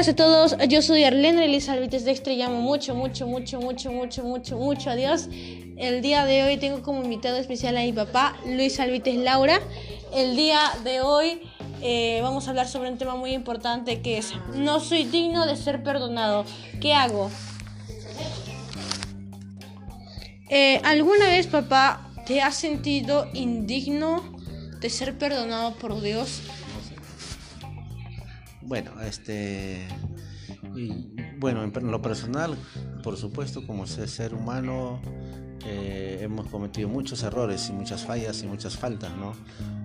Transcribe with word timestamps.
buenas 0.00 0.14
a 0.14 0.16
todos, 0.16 0.56
yo 0.66 0.80
soy 0.80 1.04
Arlene 1.04 1.44
Elizalvites 1.44 2.06
de 2.06 2.12
Extra 2.12 2.32
y 2.32 2.38
llamo 2.38 2.62
mucho, 2.62 2.94
mucho, 2.94 3.26
mucho, 3.26 3.60
mucho, 3.60 3.92
mucho, 3.92 4.22
mucho, 4.22 4.56
mucho 4.56 4.88
a 4.88 4.94
Dios. 4.94 5.28
El 5.76 6.00
día 6.00 6.24
de 6.24 6.42
hoy 6.42 6.56
tengo 6.56 6.80
como 6.80 7.04
invitado 7.04 7.36
especial 7.36 7.76
a 7.76 7.82
mi 7.82 7.92
papá, 7.92 8.34
Luis 8.46 8.80
Alvites 8.80 9.16
Laura. 9.16 9.60
El 10.14 10.36
día 10.36 10.58
de 10.84 11.02
hoy 11.02 11.42
eh, 11.82 12.20
vamos 12.22 12.46
a 12.46 12.50
hablar 12.50 12.66
sobre 12.66 12.90
un 12.90 12.96
tema 12.96 13.14
muy 13.14 13.34
importante 13.34 14.00
que 14.00 14.16
es, 14.16 14.32
no 14.54 14.80
soy 14.80 15.04
digno 15.04 15.44
de 15.44 15.54
ser 15.54 15.82
perdonado. 15.82 16.46
¿Qué 16.80 16.94
hago? 16.94 17.30
Eh, 20.48 20.80
¿Alguna 20.82 21.26
vez, 21.26 21.46
papá, 21.46 22.10
te 22.24 22.40
has 22.40 22.54
sentido 22.54 23.28
indigno 23.34 24.22
de 24.80 24.88
ser 24.88 25.18
perdonado 25.18 25.74
por 25.74 26.00
Dios? 26.00 26.40
Bueno, 28.70 28.92
este. 29.02 29.84
bueno, 31.40 31.64
en 31.64 31.90
lo 31.90 32.00
personal, 32.00 32.56
por 33.02 33.16
supuesto, 33.16 33.66
como 33.66 33.84
ser 33.88 34.32
humano, 34.32 35.02
eh, 35.66 36.20
hemos 36.20 36.46
cometido 36.46 36.88
muchos 36.88 37.24
errores 37.24 37.68
y 37.68 37.72
muchas 37.72 38.06
fallas 38.06 38.44
y 38.44 38.46
muchas 38.46 38.76
faltas, 38.76 39.10
¿no? 39.16 39.32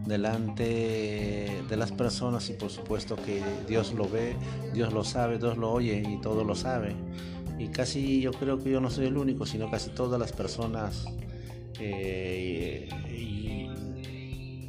Delante 0.05 1.63
de 1.67 1.77
las 1.77 1.93
personas 1.93 2.47
y 2.51 2.53
por 2.53 2.69
supuesto 2.69 3.15
que 3.15 3.41
Dios 3.67 3.91
lo 3.91 4.07
ve, 4.07 4.35
Dios 4.71 4.93
lo 4.93 5.03
sabe, 5.03 5.39
Dios 5.39 5.57
lo 5.57 5.71
oye 5.71 6.03
y 6.07 6.21
todo 6.21 6.43
lo 6.43 6.53
sabe. 6.53 6.95
Y 7.57 7.69
casi 7.69 8.21
yo 8.21 8.33
creo 8.33 8.63
que 8.63 8.69
yo 8.69 8.81
no 8.81 8.91
soy 8.91 9.07
el 9.07 9.17
único, 9.17 9.47
sino 9.47 9.71
casi 9.71 9.89
todas 9.89 10.19
las 10.19 10.31
personas 10.31 11.07
eh, 11.79 12.87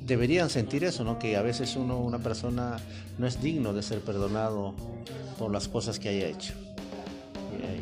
deberían 0.07 0.49
sentir 0.49 0.85
eso, 0.85 1.05
¿no? 1.05 1.19
Que 1.19 1.37
a 1.37 1.43
veces 1.43 1.77
uno, 1.77 1.99
una 1.99 2.19
persona 2.19 2.79
no 3.19 3.27
es 3.27 3.43
digno 3.43 3.73
de 3.73 3.83
ser 3.83 4.01
perdonado 4.01 4.75
por 5.39 5.53
las 5.53 5.69
cosas 5.69 5.99
que 5.99 6.09
haya 6.09 6.29
hecho. 6.29 6.55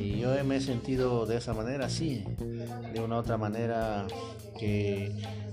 Y 0.00 0.18
yo 0.18 0.32
me 0.44 0.56
he 0.56 0.60
sentido 0.60 1.26
de 1.26 1.36
esa 1.36 1.52
manera, 1.52 1.88
sí, 1.88 2.24
de 2.92 3.00
una 3.00 3.18
otra 3.18 3.36
manera 3.36 4.06
que 4.58 5.12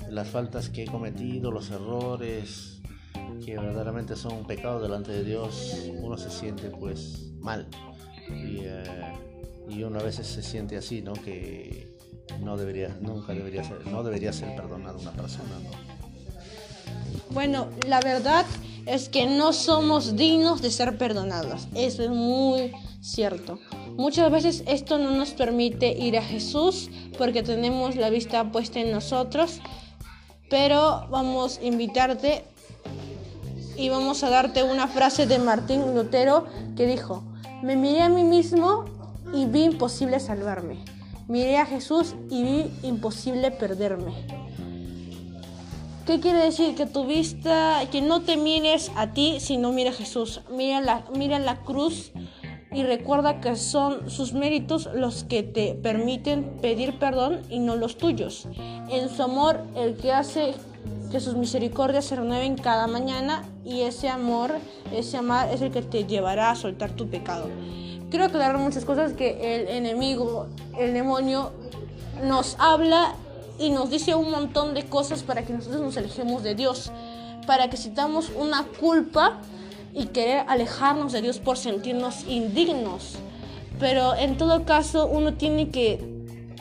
las 0.10 0.30
faltas 0.30 0.70
que 0.70 0.84
he 0.84 0.88
cometido, 0.88 1.52
los 1.52 1.70
errores, 1.72 2.82
que 3.46 3.58
verdaderamente 3.58 4.16
son 4.16 4.34
un 4.34 4.48
pecado 4.48 4.82
delante 4.82 5.12
de 5.12 5.24
Dios, 5.24 5.90
uno 6.02 6.18
se 6.18 6.30
siente 6.30 6.70
pues 6.70 7.32
mal. 7.40 7.68
Y, 8.30 8.60
eh, 8.62 8.84
y 9.70 9.84
uno 9.84 10.00
a 10.00 10.04
veces 10.04 10.28
se 10.28 10.42
siente 10.42 10.78
así, 10.78 11.02
¿no? 11.02 11.14
Que 11.14 11.88
no 12.42 12.58
debería, 12.58 12.98
nunca 13.02 13.34
debería 13.34 13.64
ser, 13.64 13.86
no 13.88 14.04
debería 14.04 14.32
ser 14.32 14.56
perdonado 14.56 15.00
una 15.00 15.12
persona, 15.12 15.60
¿no? 15.64 16.01
Bueno, 17.34 17.68
la 17.88 18.02
verdad 18.02 18.46
es 18.86 19.08
que 19.08 19.26
no 19.26 19.54
somos 19.54 20.18
dignos 20.18 20.62
de 20.62 20.70
ser 20.70 20.98
perdonados. 20.98 21.68
Eso 21.76 22.04
es 22.04 22.10
muy 22.10 22.74
cierto. 23.02 23.58
Muchas 23.96 24.30
veces 24.32 24.64
esto 24.68 24.98
no 24.98 25.12
nos 25.12 25.32
permite 25.32 25.98
ir 25.98 26.18
a 26.18 26.24
Jesús 26.24 26.90
porque 27.18 27.42
tenemos 27.42 27.96
la 27.96 28.10
vista 28.10 28.52
puesta 28.52 28.80
en 28.80 28.92
nosotros. 28.92 29.62
Pero 30.50 31.08
vamos 31.10 31.60
a 31.60 31.66
invitarte 31.66 32.44
y 33.78 33.88
vamos 33.88 34.24
a 34.24 34.30
darte 34.30 34.64
una 34.64 34.88
frase 34.88 35.26
de 35.26 35.40
Martín 35.40 35.96
Lutero 35.96 36.46
que 36.76 36.86
dijo, 36.86 37.24
me 37.64 37.78
miré 37.78 38.02
a 38.02 38.10
mí 38.10 38.24
mismo 38.24 38.86
y 39.34 39.46
vi 39.46 39.64
imposible 39.64 40.20
salvarme. 40.20 40.84
Miré 41.30 41.58
a 41.58 41.66
Jesús 41.66 42.16
y 42.30 42.44
vi 42.44 42.72
imposible 42.84 43.52
perderme. 43.52 44.41
¿Qué 46.06 46.20
quiere 46.20 46.44
decir? 46.44 46.74
Que 46.74 46.88
tu 46.88 47.06
vista, 47.06 47.80
que 47.92 48.02
no 48.02 48.22
te 48.22 48.36
mires 48.36 48.92
a 48.96 49.14
ti, 49.14 49.40
sino 49.40 49.72
mira 49.72 49.92
a 49.92 49.94
Jesús. 49.94 50.42
Mira 50.50 50.82
la, 50.82 51.04
mira 51.16 51.38
la 51.38 51.58
cruz 51.58 52.12
y 52.72 52.84
recuerda 52.84 53.40
que 53.40 53.56
son 53.56 54.10
sus 54.10 54.34
méritos 54.34 54.90
los 54.96 55.26
que 55.26 55.44
te 55.44 55.76
permiten 55.76 56.58
pedir 56.60 56.98
perdón 56.98 57.42
y 57.50 57.60
no 57.60 57.76
los 57.76 57.98
tuyos. 57.98 58.48
En 58.90 59.10
su 59.10 59.22
amor, 59.22 59.62
el 59.76 59.96
que 59.96 60.12
hace 60.12 60.56
que 61.12 61.20
sus 61.20 61.36
misericordias 61.36 62.06
se 62.06 62.16
renueven 62.16 62.56
cada 62.56 62.88
mañana 62.88 63.44
y 63.64 63.82
ese 63.82 64.10
amor, 64.10 64.56
ese 64.92 65.18
amar 65.18 65.54
es 65.54 65.62
el 65.62 65.72
que 65.72 65.84
te 65.84 66.06
llevará 66.06 66.50
a 66.50 66.56
soltar 66.56 66.92
tu 66.92 67.10
pecado. 67.10 67.48
Quiero 68.10 68.26
aclarar 68.26 68.58
muchas 68.58 68.86
cosas 68.86 69.14
que 69.14 69.56
el 69.56 69.68
enemigo, 69.68 70.48
el 70.80 70.94
demonio, 70.94 71.52
nos 72.24 72.56
habla 72.60 73.16
y 73.62 73.70
nos 73.70 73.92
dice 73.92 74.16
un 74.16 74.32
montón 74.32 74.74
de 74.74 74.84
cosas 74.84 75.22
para 75.22 75.44
que 75.44 75.54
nosotros 75.54 75.82
nos 75.82 75.96
alejemos 75.96 76.42
de 76.42 76.56
Dios, 76.56 76.92
para 77.46 77.70
que 77.70 77.78
sintamos 77.78 78.32
una 78.36 78.66
culpa 78.80 79.40
y 79.94 80.08
querer 80.08 80.46
alejarnos 80.48 81.12
de 81.12 81.22
Dios 81.22 81.40
por 81.40 81.58
sentirnos 81.58 82.26
indignos. 82.28 83.16
Pero 83.80 84.16
en 84.16 84.38
todo 84.38 84.66
caso 84.66 85.06
uno 85.06 85.36
tiene 85.36 85.70
que 85.70 86.00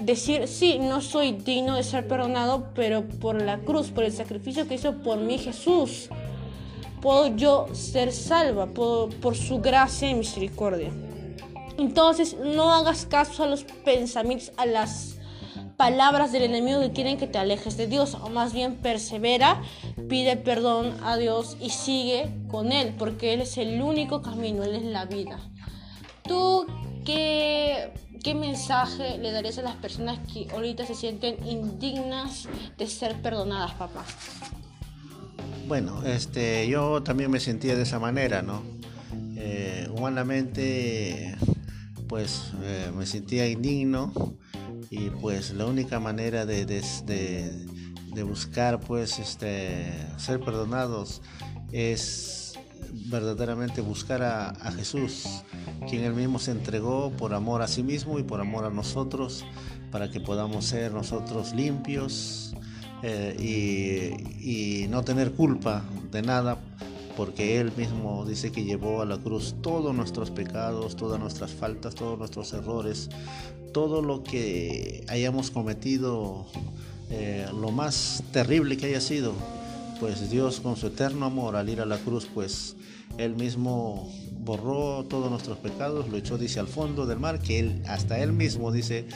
decir, 0.02 0.46
sí, 0.46 0.78
no 0.78 1.00
soy 1.00 1.32
digno 1.32 1.76
de 1.76 1.82
ser 1.84 2.06
perdonado, 2.06 2.68
pero 2.74 3.02
por 3.02 3.40
la 3.40 3.58
cruz, 3.58 3.90
por 3.90 4.04
el 4.04 4.12
sacrificio 4.12 4.68
que 4.68 4.74
hizo 4.74 4.94
por 4.98 5.18
mí 5.18 5.38
Jesús, 5.38 6.08
puedo 7.00 7.34
yo 7.34 7.66
ser 7.72 8.12
salva 8.12 8.66
por, 8.66 9.14
por 9.16 9.36
su 9.36 9.58
gracia 9.60 10.10
y 10.10 10.14
misericordia. 10.14 10.90
Entonces 11.78 12.36
no 12.38 12.74
hagas 12.74 13.06
caso 13.06 13.44
a 13.44 13.46
los 13.46 13.64
pensamientos, 13.64 14.52
a 14.58 14.66
las 14.66 15.19
palabras 15.80 16.30
del 16.30 16.42
enemigo 16.42 16.78
que 16.82 16.90
quieren 16.90 17.16
que 17.16 17.26
te 17.26 17.38
alejes 17.38 17.78
de 17.78 17.86
Dios, 17.86 18.12
o 18.12 18.28
más 18.28 18.52
bien 18.52 18.74
persevera, 18.74 19.62
pide 20.10 20.36
perdón 20.36 20.94
a 21.02 21.16
Dios 21.16 21.56
y 21.58 21.70
sigue 21.70 22.28
con 22.48 22.70
Él, 22.70 22.94
porque 22.98 23.32
Él 23.32 23.40
es 23.40 23.56
el 23.56 23.80
único 23.80 24.20
camino, 24.20 24.62
Él 24.62 24.74
es 24.74 24.82
la 24.82 25.06
vida. 25.06 25.38
¿Tú 26.22 26.66
qué, 27.06 27.94
qué 28.22 28.34
mensaje 28.34 29.16
le 29.16 29.32
darías 29.32 29.56
a 29.56 29.62
las 29.62 29.74
personas 29.76 30.18
que 30.30 30.48
ahorita 30.52 30.84
se 30.84 30.94
sienten 30.94 31.36
indignas 31.48 32.46
de 32.76 32.86
ser 32.86 33.22
perdonadas, 33.22 33.72
papá? 33.72 34.04
Bueno, 35.66 36.04
este, 36.04 36.68
yo 36.68 37.02
también 37.02 37.30
me 37.30 37.40
sentía 37.40 37.74
de 37.74 37.84
esa 37.84 37.98
manera, 37.98 38.42
¿no? 38.42 38.62
Eh, 39.34 39.88
humanamente, 39.96 41.38
pues 42.06 42.52
eh, 42.64 42.92
me 42.94 43.06
sentía 43.06 43.48
indigno 43.48 44.12
y 44.90 45.08
pues 45.08 45.52
la 45.52 45.66
única 45.66 46.00
manera 46.00 46.44
de, 46.44 46.66
de, 46.66 48.22
buscar 48.24 48.80
pues 48.80 49.20
este, 49.20 49.92
ser 50.16 50.40
perdonados 50.40 51.22
es 51.70 52.58
verdaderamente 53.06 53.80
buscar 53.82 54.22
a, 54.22 54.72
Jesús, 54.72 55.44
quien 55.88 56.02
él 56.02 56.14
mismo 56.14 56.40
se 56.40 56.50
entregó 56.50 57.12
por 57.12 57.34
amor 57.34 57.62
a 57.62 57.68
sí 57.68 57.84
mismo 57.84 58.18
y 58.18 58.24
por 58.24 58.40
amor 58.40 58.64
a 58.64 58.70
nosotros, 58.70 59.44
para 59.92 60.10
que 60.10 60.20
podamos 60.20 60.64
ser 60.64 60.92
nosotros 60.92 61.54
limpios 61.54 62.52
eh, 63.04 63.36
y, 63.38 64.82
y 64.84 64.88
no 64.88 65.04
tener 65.04 65.32
culpa 65.32 65.84
de 66.10 66.22
nada 66.22 66.58
porque 67.16 67.60
Él 67.60 67.72
mismo 67.76 68.24
dice 68.24 68.52
que 68.52 68.64
llevó 68.64 69.02
a 69.02 69.06
la 69.06 69.18
cruz 69.18 69.54
todos 69.62 69.94
nuestros 69.94 70.30
pecados, 70.30 70.96
todas 70.96 71.20
nuestras 71.20 71.50
faltas, 71.52 71.94
todos 71.94 72.18
nuestros 72.18 72.52
errores, 72.52 73.08
todo 73.72 74.02
lo 74.02 74.22
que 74.22 75.04
hayamos 75.08 75.50
cometido, 75.50 76.46
eh, 77.10 77.46
lo 77.52 77.70
más 77.70 78.22
terrible 78.32 78.76
que 78.76 78.86
haya 78.86 79.00
sido, 79.00 79.32
pues 79.98 80.30
Dios 80.30 80.60
con 80.60 80.76
su 80.76 80.88
eterno 80.88 81.26
amor 81.26 81.56
al 81.56 81.68
ir 81.68 81.80
a 81.80 81.86
la 81.86 81.98
cruz, 81.98 82.28
pues 82.32 82.76
Él 83.18 83.36
mismo 83.36 84.10
borró 84.40 85.04
todos 85.04 85.30
nuestros 85.30 85.58
pecados, 85.58 86.08
lo 86.08 86.16
echó, 86.16 86.38
dice, 86.38 86.60
al 86.60 86.68
fondo 86.68 87.06
del 87.06 87.18
mar, 87.18 87.40
que 87.40 87.58
Él, 87.58 87.82
hasta 87.86 88.18
Él 88.18 88.32
mismo, 88.32 88.72
dice, 88.72 89.06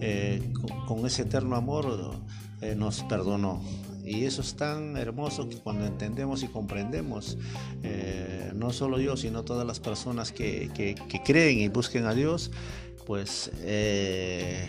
eh, 0.00 0.42
con, 0.86 1.06
ese 1.06 1.22
eterno 1.22 1.56
amor 1.56 2.20
eh, 2.60 2.74
nos 2.76 3.02
perdonó. 3.04 3.62
Y 4.04 4.24
eso 4.24 4.42
es 4.42 4.54
tan 4.54 4.96
hermoso 4.96 5.48
que 5.48 5.56
cuando 5.56 5.86
entendemos 5.86 6.42
y 6.42 6.48
comprendemos, 6.48 7.38
no 8.54 8.72
solo 8.72 9.00
yo, 9.00 9.16
sino 9.16 9.44
todas 9.44 9.66
las 9.66 9.80
personas 9.80 10.30
que, 10.30 10.70
que, 10.74 10.94
que 10.94 11.22
creen 11.22 11.60
y 11.60 11.68
busquen 11.68 12.04
a 12.04 12.14
Dios, 12.14 12.50
pues 13.06 13.50
eh, 13.62 14.68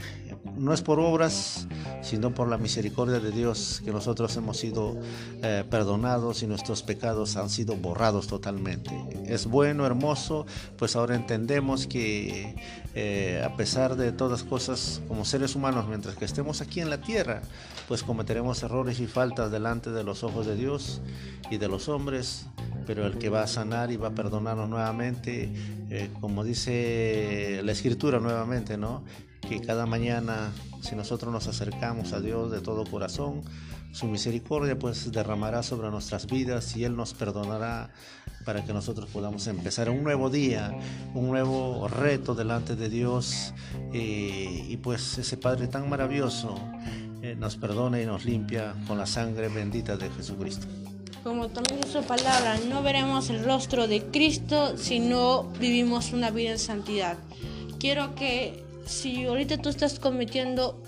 no 0.57 0.73
es 0.73 0.81
por 0.81 0.99
obras, 0.99 1.67
sino 2.01 2.33
por 2.33 2.47
la 2.47 2.57
misericordia 2.57 3.19
de 3.19 3.31
Dios 3.31 3.81
que 3.83 3.91
nosotros 3.91 4.35
hemos 4.37 4.57
sido 4.57 4.97
eh, 5.41 5.63
perdonados 5.69 6.43
y 6.43 6.47
nuestros 6.47 6.83
pecados 6.83 7.35
han 7.35 7.49
sido 7.49 7.75
borrados 7.75 8.27
totalmente. 8.27 8.91
Es 9.25 9.47
bueno, 9.47 9.85
hermoso, 9.85 10.45
pues 10.77 10.95
ahora 10.95 11.15
entendemos 11.15 11.87
que 11.87 12.55
eh, 12.93 13.43
a 13.43 13.55
pesar 13.55 13.95
de 13.95 14.11
todas 14.11 14.43
cosas 14.43 15.01
como 15.07 15.25
seres 15.25 15.55
humanos, 15.55 15.87
mientras 15.87 16.15
que 16.15 16.25
estemos 16.25 16.61
aquí 16.61 16.79
en 16.79 16.89
la 16.89 17.01
tierra, 17.01 17.41
pues 17.87 18.03
cometeremos 18.03 18.63
errores 18.63 18.99
y 18.99 19.07
faltas 19.07 19.51
delante 19.51 19.91
de 19.91 20.03
los 20.03 20.23
ojos 20.23 20.45
de 20.45 20.55
Dios 20.55 21.01
y 21.49 21.57
de 21.57 21.67
los 21.67 21.89
hombres, 21.89 22.45
pero 22.85 23.05
el 23.05 23.17
que 23.17 23.29
va 23.29 23.43
a 23.43 23.47
sanar 23.47 23.91
y 23.91 23.97
va 23.97 24.09
a 24.09 24.15
perdonarnos 24.15 24.69
nuevamente, 24.69 25.51
eh, 25.89 26.09
como 26.21 26.43
dice 26.43 27.61
la 27.63 27.71
escritura 27.71 28.19
nuevamente, 28.19 28.77
¿no? 28.77 29.03
Que 29.47 29.61
cada 29.61 29.85
mañana, 29.85 30.51
si 30.81 30.95
nosotros 30.95 31.31
nos 31.31 31.47
acercamos 31.47 32.13
a 32.13 32.19
Dios 32.19 32.51
de 32.51 32.61
todo 32.61 32.83
corazón, 32.85 33.43
su 33.91 34.07
misericordia 34.07 34.77
pues 34.77 35.11
derramará 35.11 35.63
sobre 35.63 35.89
nuestras 35.89 36.27
vidas 36.27 36.75
y 36.75 36.83
Él 36.83 36.95
nos 36.95 37.13
perdonará 37.13 37.91
para 38.43 38.65
que 38.65 38.73
nosotros 38.73 39.09
podamos 39.09 39.47
empezar 39.47 39.89
un 39.89 40.03
nuevo 40.03 40.29
día, 40.29 40.75
un 41.13 41.27
nuevo 41.27 41.87
reto 41.87 42.35
delante 42.35 42.75
de 42.75 42.89
Dios 42.89 43.53
eh, 43.93 44.65
y 44.67 44.77
pues 44.77 45.17
ese 45.17 45.37
Padre 45.37 45.67
tan 45.67 45.89
maravilloso 45.89 46.59
eh, 47.21 47.35
nos 47.37 47.55
perdona 47.55 48.01
y 48.01 48.05
nos 48.05 48.25
limpia 48.25 48.75
con 48.87 48.97
la 48.97 49.05
sangre 49.05 49.47
bendita 49.47 49.95
de 49.95 50.09
Jesucristo. 50.09 50.67
Como 51.23 51.47
también 51.47 51.87
su 51.87 52.03
palabra, 52.03 52.57
no 52.69 52.83
veremos 52.83 53.29
el 53.29 53.43
rostro 53.43 53.87
de 53.87 54.03
Cristo 54.03 54.77
si 54.77 54.99
no 54.99 55.43
vivimos 55.59 56.13
una 56.13 56.31
vida 56.31 56.51
en 56.51 56.59
santidad. 56.59 57.17
Quiero 57.79 58.13
que 58.15 58.64
si 58.85 59.25
ahorita 59.25 59.57
tú 59.57 59.69
estás 59.69 59.99
cometiendo 59.99 60.81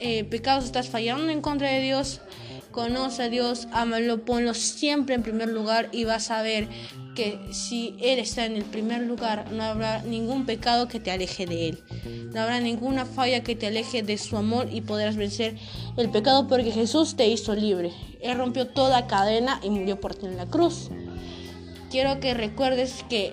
eh, 0.00 0.24
pecados, 0.24 0.64
estás 0.64 0.88
fallando 0.88 1.30
en 1.30 1.40
contra 1.40 1.70
de 1.70 1.80
Dios, 1.80 2.20
conoce 2.70 3.22
a 3.22 3.28
Dios, 3.30 3.68
ámalo, 3.72 4.24
ponlo 4.24 4.52
siempre 4.52 5.14
en 5.14 5.22
primer 5.22 5.48
lugar 5.48 5.88
y 5.92 6.04
vas 6.04 6.30
a 6.30 6.42
ver 6.42 6.68
que 7.14 7.40
si 7.50 7.96
Él 8.00 8.18
está 8.18 8.44
en 8.44 8.56
el 8.56 8.64
primer 8.64 9.00
lugar, 9.02 9.50
no 9.50 9.62
habrá 9.62 10.02
ningún 10.02 10.44
pecado 10.44 10.86
que 10.86 11.00
te 11.00 11.10
aleje 11.10 11.46
de 11.46 11.68
Él. 11.70 11.82
No 12.34 12.42
habrá 12.42 12.60
ninguna 12.60 13.06
falla 13.06 13.42
que 13.42 13.56
te 13.56 13.68
aleje 13.68 14.02
de 14.02 14.18
su 14.18 14.36
amor 14.36 14.68
y 14.70 14.82
podrás 14.82 15.16
vencer 15.16 15.56
el 15.96 16.10
pecado 16.10 16.46
porque 16.46 16.70
Jesús 16.70 17.16
te 17.16 17.26
hizo 17.26 17.54
libre. 17.54 17.92
Él 18.20 18.36
rompió 18.36 18.66
toda 18.66 19.06
cadena 19.06 19.58
y 19.62 19.70
murió 19.70 19.98
por 19.98 20.14
ti 20.14 20.26
en 20.26 20.36
la 20.36 20.44
cruz. 20.44 20.90
Quiero 21.90 22.20
que 22.20 22.34
recuerdes 22.34 23.04
que 23.08 23.32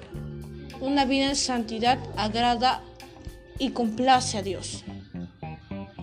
una 0.79 1.03
vida 1.03 1.25
en 1.27 1.35
santidad 1.35 1.99
agrada 2.15 2.81
y 3.63 3.69
complace 3.71 4.37
a 4.37 4.41
Dios. 4.41 4.83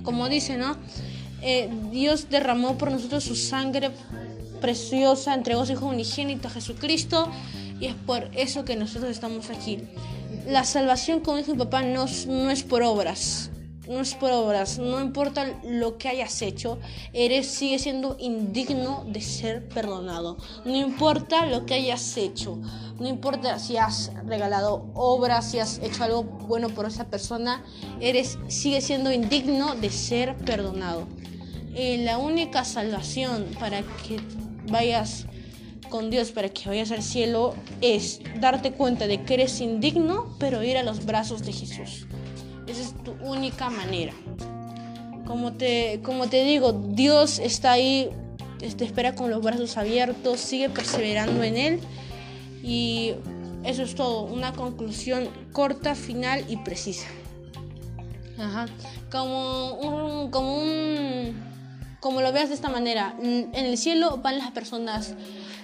Como 0.03 0.29
dice, 0.29 0.57
¿no? 0.57 0.77
Eh, 1.43 1.71
Dios 1.91 2.29
derramó 2.31 2.77
por 2.79 2.91
nosotros 2.91 3.25
su 3.25 3.37
sangre 3.37 3.91
preciosa, 4.61 5.35
entregó 5.35 5.65
su 5.67 5.73
Hijo 5.73 5.87
unigénito 5.87 6.49
a 6.49 6.51
Jesucristo 6.51 7.31
y 7.81 7.87
es 7.87 7.95
por 7.95 8.31
eso 8.35 8.65
que 8.65 8.77
nosotros 8.77 9.11
estamos 9.11 9.51
aquí. 9.51 9.79
La 10.47 10.65
salvación, 10.65 11.21
como 11.21 11.39
dijo 11.39 11.53
mi 11.53 11.59
papá, 11.59 11.83
no, 11.83 12.07
no 12.27 12.51
es 12.51 12.63
por 12.63 12.83
obras, 12.83 13.51
no 13.89 14.01
es 14.01 14.15
por 14.15 14.31
obras, 14.31 14.79
no 14.79 15.01
importa 15.01 15.47
lo 15.65 15.97
que 15.97 16.09
hayas 16.09 16.43
hecho, 16.43 16.79
eres 17.13 17.47
sigue 17.47 17.79
siendo 17.79 18.17
indigno 18.19 19.05
de 19.07 19.21
ser 19.21 19.69
perdonado. 19.69 20.37
No 20.65 20.77
importa 20.77 21.47
lo 21.47 21.67
que 21.67 21.75
hayas 21.75 22.17
hecho, 22.17 22.59
no 22.99 23.09
importa 23.09 23.59
si 23.59 23.77
has 23.77 24.13
regalado 24.27 24.91
obras, 24.95 25.51
si 25.51 25.59
has 25.59 25.79
hecho 25.79 26.05
algo 26.05 26.23
bueno 26.23 26.69
por 26.69 26.87
esa 26.87 27.09
persona, 27.09 27.65
eres 28.01 28.39
sigue 28.49 28.81
siendo 28.81 29.11
indigno 29.11 29.75
de 29.75 29.91
ser 29.91 30.37
perdonado. 30.37 31.07
Eh, 31.75 31.99
la 32.05 32.19
única 32.19 32.65
salvación 32.65 33.47
para 33.59 33.83
que 33.83 34.21
vayas 34.71 35.27
con 35.89 36.11
Dios, 36.11 36.31
para 36.31 36.49
que 36.49 36.69
vayas 36.69 36.91
al 36.91 37.03
cielo, 37.03 37.55
es 37.81 38.21
darte 38.41 38.73
cuenta 38.73 39.07
de 39.07 39.25
que 39.25 39.35
eres 39.35 39.61
indigno, 39.61 40.37
pero 40.39 40.63
ir 40.63 40.77
a 40.77 40.83
los 40.83 41.05
brazos 41.05 41.43
de 41.43 41.53
Jesús. 41.53 42.07
Esa 42.71 42.83
es 42.83 42.95
tu 43.03 43.13
única 43.23 43.69
manera. 43.69 44.13
Como 45.27 45.53
te, 45.55 46.01
como 46.05 46.29
te 46.29 46.45
digo, 46.45 46.73
Dios 46.73 47.41
está 47.41 47.73
ahí, 47.73 48.11
te 48.59 48.85
espera 48.85 49.15
con 49.15 49.31
los 49.31 49.43
brazos 49.43 49.77
abiertos, 49.77 50.39
sigue 50.39 50.71
perseverando 50.71 51.43
en 51.43 51.57
Él. 51.57 51.81
Y 52.63 53.15
eso 53.65 53.83
es 53.83 53.95
todo, 53.97 54.23
una 54.23 54.53
conclusión 54.53 55.29
corta, 55.53 55.95
final 55.95 56.45
y 56.49 56.59
precisa. 56.59 57.09
Ajá. 58.39 58.67
Como 59.11 59.75
un, 59.75 60.31
como 60.31 60.57
un 60.57 61.51
como 62.01 62.23
lo 62.23 62.33
veas 62.33 62.49
de 62.49 62.55
esta 62.55 62.71
manera, 62.71 63.15
en 63.21 63.53
el 63.55 63.77
cielo 63.77 64.19
van 64.23 64.39
las 64.39 64.51
personas 64.53 65.15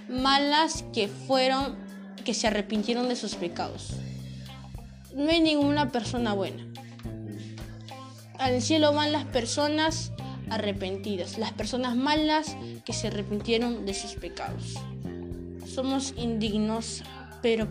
malas 0.09 0.85
que 0.93 1.09
fueron, 1.09 1.77
que 2.25 2.35
se 2.35 2.47
arrepintieron 2.47 3.09
de 3.09 3.17
sus 3.17 3.37
pecados. 3.37 3.95
No 5.15 5.31
hay 5.31 5.41
ninguna 5.41 5.91
persona 5.91 6.35
buena. 6.35 6.67
Al 8.39 8.61
cielo 8.63 8.93
van 8.93 9.13
las 9.13 9.25
personas 9.25 10.13
arrepentidas, 10.51 11.39
las 11.39 11.53
personas 11.53 11.97
malas 11.97 12.57
que 12.85 12.93
se 12.93 13.09
arrepintieron 13.09 13.87
de 13.87 13.95
sus 13.95 14.13
pecados. 14.15 14.75
Somos 15.67 16.15
indignos, 16.17 17.03
pero 17.43 17.69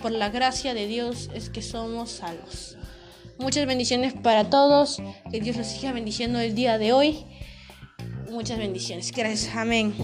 por 0.00 0.12
la 0.12 0.30
gracia 0.30 0.74
de 0.74 0.86
Dios 0.86 1.30
es 1.34 1.50
que 1.50 1.62
somos 1.62 2.10
salvos. 2.10 2.76
Muchas 3.38 3.66
bendiciones 3.66 4.14
para 4.14 4.48
todos, 4.50 5.00
que 5.30 5.40
Dios 5.40 5.56
los 5.56 5.66
siga 5.66 5.92
bendiciendo 5.92 6.38
el 6.40 6.54
día 6.54 6.78
de 6.78 6.92
hoy. 6.92 7.24
Muchas 8.30 8.58
bendiciones. 8.58 9.12
Gracias. 9.12 9.54
Amén. 9.54 9.94